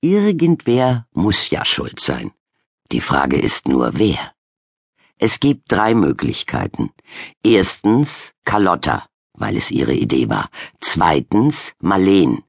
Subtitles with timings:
[0.00, 2.30] Irgendwer muss ja schuld sein.
[2.92, 4.32] Die Frage ist nur, wer.
[5.18, 6.90] Es gibt drei Möglichkeiten.
[7.42, 10.50] Erstens Carlotta, weil es ihre Idee war.
[10.80, 12.44] Zweitens Marleen,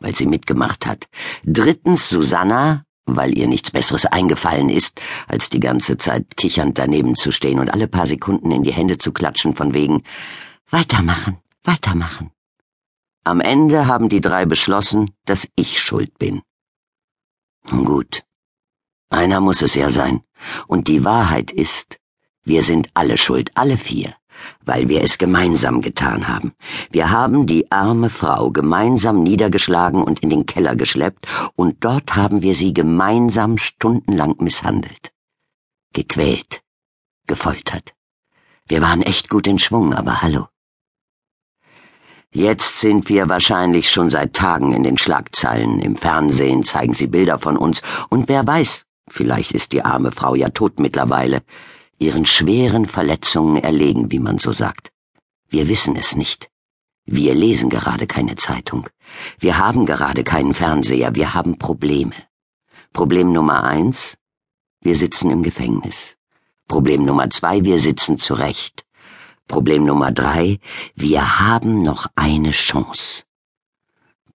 [0.00, 1.08] weil sie mitgemacht hat.
[1.44, 7.30] Drittens Susanna, weil ihr nichts Besseres eingefallen ist, als die ganze Zeit kichernd daneben zu
[7.30, 10.02] stehen und alle paar Sekunden in die Hände zu klatschen von wegen
[10.68, 12.32] Weitermachen, weitermachen.
[13.24, 16.42] Am Ende haben die drei beschlossen, dass ich schuld bin.
[17.66, 18.24] Gut.
[19.10, 20.22] Einer muss es ja sein.
[20.66, 21.98] Und die Wahrheit ist,
[22.44, 24.14] wir sind alle schuld, alle vier,
[24.64, 26.52] weil wir es gemeinsam getan haben.
[26.90, 31.26] Wir haben die arme Frau gemeinsam niedergeschlagen und in den Keller geschleppt,
[31.56, 35.12] und dort haben wir sie gemeinsam stundenlang misshandelt.
[35.92, 36.62] Gequält,
[37.26, 37.94] gefoltert.
[38.66, 40.48] Wir waren echt gut in Schwung, aber hallo.
[42.38, 47.36] Jetzt sind wir wahrscheinlich schon seit Tagen in den Schlagzeilen, im Fernsehen zeigen sie Bilder
[47.36, 51.42] von uns, und wer weiß, vielleicht ist die arme Frau ja tot mittlerweile,
[51.98, 54.92] ihren schweren Verletzungen erlegen, wie man so sagt.
[55.48, 56.48] Wir wissen es nicht.
[57.06, 58.88] Wir lesen gerade keine Zeitung.
[59.40, 62.14] Wir haben gerade keinen Fernseher, wir haben Probleme.
[62.92, 64.16] Problem Nummer eins,
[64.80, 66.16] wir sitzen im Gefängnis.
[66.68, 68.84] Problem Nummer zwei, wir sitzen zurecht.
[69.48, 70.60] Problem Nummer drei,
[70.94, 73.24] wir haben noch eine Chance.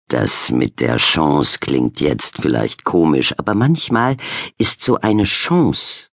[0.08, 4.18] Das mit der Chance klingt jetzt vielleicht komisch, aber manchmal
[4.58, 6.10] ist so eine Chance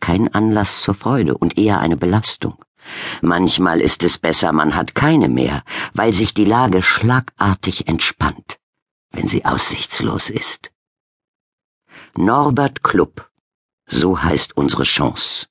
[0.00, 2.64] kein Anlass zur Freude und eher eine Belastung.
[3.20, 8.58] Manchmal ist es besser, man hat keine mehr, weil sich die Lage schlagartig entspannt,
[9.10, 10.72] wenn sie aussichtslos ist.
[12.16, 13.30] Norbert Klupp,
[13.86, 15.46] so heißt unsere Chance.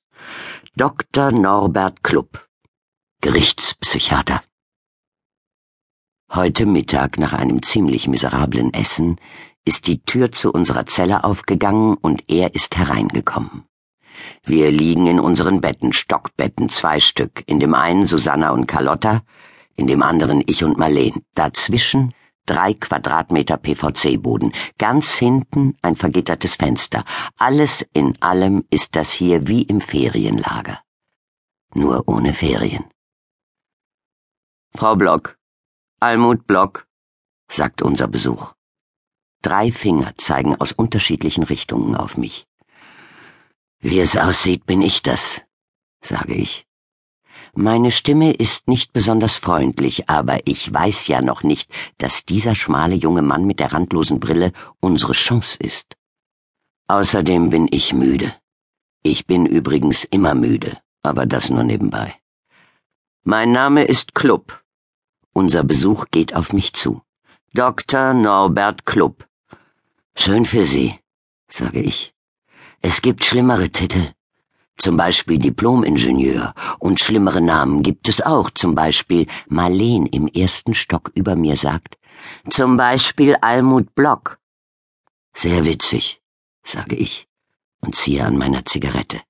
[0.76, 1.30] Dr.
[1.30, 2.47] Norbert Klupp.
[3.20, 4.42] Gerichtspsychiater.
[6.32, 9.16] Heute Mittag nach einem ziemlich miserablen Essen
[9.64, 13.64] ist die Tür zu unserer Zelle aufgegangen und er ist hereingekommen.
[14.44, 19.22] Wir liegen in unseren Betten, Stockbetten, zwei Stück, in dem einen Susanna und Carlotta,
[19.74, 22.14] in dem anderen ich und Marleen, dazwischen
[22.46, 27.04] drei Quadratmeter PVC-Boden, ganz hinten ein vergittertes Fenster.
[27.36, 30.78] Alles in allem ist das hier wie im Ferienlager.
[31.74, 32.84] Nur ohne Ferien.
[34.74, 35.36] Frau Block,
[35.98, 36.86] Almut Block,
[37.50, 38.54] sagt unser Besuch.
[39.42, 42.46] Drei Finger zeigen aus unterschiedlichen Richtungen auf mich.
[43.80, 45.40] Wie es aussieht, bin ich das,
[46.00, 46.66] sage ich.
[47.54, 52.94] Meine Stimme ist nicht besonders freundlich, aber ich weiß ja noch nicht, dass dieser schmale
[52.94, 55.96] junge Mann mit der randlosen Brille unsere Chance ist.
[56.86, 58.34] Außerdem bin ich müde.
[59.02, 62.14] Ich bin übrigens immer müde, aber das nur nebenbei.
[63.30, 64.64] Mein Name ist Klupp.
[65.34, 67.02] Unser Besuch geht auf mich zu.
[67.52, 68.14] Dr.
[68.14, 69.28] Norbert Klupp.
[70.14, 70.98] Schön für Sie,
[71.46, 72.14] sage ich.
[72.80, 74.14] Es gibt schlimmere Titel.
[74.78, 76.54] Zum Beispiel Diplomingenieur.
[76.78, 78.48] Und schlimmere Namen gibt es auch.
[78.48, 81.98] Zum Beispiel Marleen im ersten Stock über mir sagt.
[82.48, 84.38] Zum Beispiel Almut Block.
[85.34, 86.22] Sehr witzig,
[86.64, 87.28] sage ich
[87.82, 89.20] und ziehe an meiner Zigarette.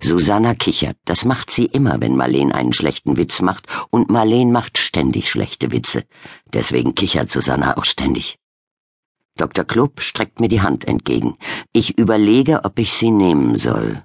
[0.00, 4.78] Susanna kichert, das macht sie immer, wenn Marleen einen schlechten Witz macht, und Marleen macht
[4.78, 6.04] ständig schlechte Witze.
[6.52, 8.38] Deswegen kichert Susanna auch ständig.
[9.36, 9.64] Dr.
[9.64, 11.36] Klubb streckt mir die Hand entgegen.
[11.72, 14.04] Ich überlege, ob ich sie nehmen soll.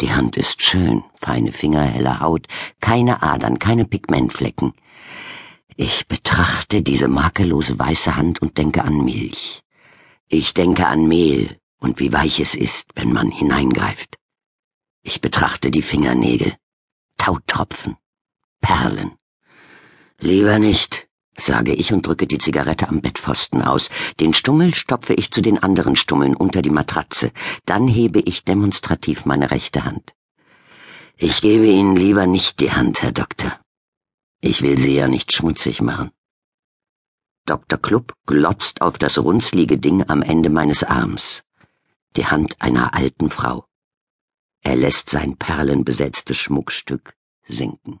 [0.00, 2.46] Die Hand ist schön, feine Finger, helle Haut,
[2.80, 4.72] keine Adern, keine Pigmentflecken.
[5.76, 9.62] Ich betrachte diese makellose weiße Hand und denke an Milch.
[10.28, 14.16] Ich denke an Mehl und wie weich es ist, wenn man hineingreift.
[15.02, 16.56] Ich betrachte die Fingernägel.
[17.16, 17.96] Tautropfen.
[18.60, 19.12] Perlen.
[20.18, 23.88] Lieber nicht, sage ich und drücke die Zigarette am Bettpfosten aus.
[24.20, 27.32] Den Stummel stopfe ich zu den anderen Stummeln unter die Matratze.
[27.64, 30.14] Dann hebe ich demonstrativ meine rechte Hand.
[31.16, 33.58] Ich gebe Ihnen lieber nicht die Hand, Herr Doktor.
[34.40, 36.10] Ich will Sie ja nicht schmutzig machen.
[37.46, 37.78] Dr.
[37.78, 41.42] Klubb glotzt auf das runzlige Ding am Ende meines Arms.
[42.16, 43.66] Die Hand einer alten Frau.
[44.62, 47.14] Er lässt sein perlenbesetztes Schmuckstück
[47.44, 48.00] sinken.